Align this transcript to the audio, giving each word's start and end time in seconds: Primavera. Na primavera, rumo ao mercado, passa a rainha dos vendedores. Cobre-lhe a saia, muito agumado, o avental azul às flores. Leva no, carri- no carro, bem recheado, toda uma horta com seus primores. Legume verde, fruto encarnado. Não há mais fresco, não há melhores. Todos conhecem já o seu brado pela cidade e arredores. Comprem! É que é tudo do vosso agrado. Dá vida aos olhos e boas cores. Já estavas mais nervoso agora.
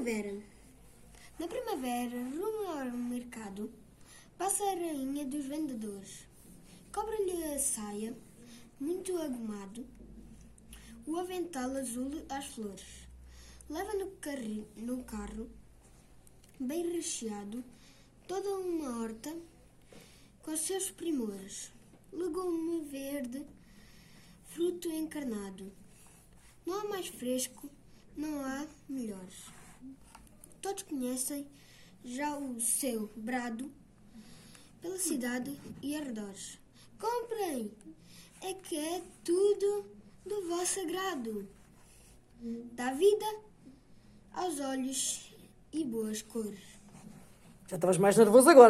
Primavera. 0.00 0.42
Na 1.38 1.46
primavera, 1.46 2.16
rumo 2.30 2.68
ao 2.70 2.90
mercado, 2.90 3.70
passa 4.38 4.64
a 4.64 4.74
rainha 4.74 5.26
dos 5.26 5.44
vendedores. 5.44 6.26
Cobre-lhe 6.90 7.44
a 7.52 7.58
saia, 7.58 8.16
muito 8.80 9.14
agumado, 9.20 9.86
o 11.06 11.18
avental 11.18 11.76
azul 11.76 12.12
às 12.30 12.46
flores. 12.46 12.86
Leva 13.68 13.92
no, 13.92 14.06
carri- 14.12 14.66
no 14.74 15.04
carro, 15.04 15.50
bem 16.58 16.92
recheado, 16.92 17.62
toda 18.26 18.48
uma 18.58 19.02
horta 19.02 19.36
com 20.42 20.56
seus 20.56 20.90
primores. 20.90 21.70
Legume 22.10 22.86
verde, 22.86 23.44
fruto 24.46 24.88
encarnado. 24.88 25.70
Não 26.64 26.80
há 26.80 26.84
mais 26.88 27.06
fresco, 27.08 27.68
não 28.16 28.42
há 28.46 28.66
melhores. 28.88 29.09
Todos 30.60 30.82
conhecem 30.82 31.46
já 32.04 32.36
o 32.36 32.60
seu 32.60 33.10
brado 33.16 33.70
pela 34.80 34.98
cidade 34.98 35.58
e 35.82 35.96
arredores. 35.96 36.58
Comprem! 36.98 37.70
É 38.42 38.54
que 38.54 38.76
é 38.76 39.02
tudo 39.24 39.86
do 40.24 40.48
vosso 40.48 40.80
agrado. 40.80 41.46
Dá 42.72 42.92
vida 42.92 43.26
aos 44.32 44.60
olhos 44.60 45.34
e 45.72 45.84
boas 45.84 46.22
cores. 46.22 46.60
Já 47.68 47.76
estavas 47.76 47.98
mais 47.98 48.16
nervoso 48.16 48.48
agora. 48.48 48.68